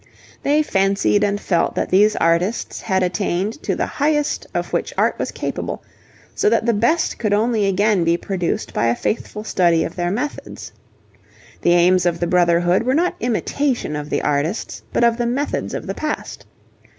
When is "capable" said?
5.29-5.83